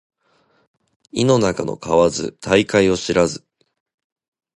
[1.11, 3.45] 井の中の蛙大海を知らず